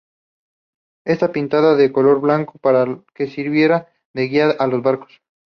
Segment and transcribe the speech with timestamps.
[1.05, 5.21] Está pintada de color blanco para que sirviera de guía a los barcos.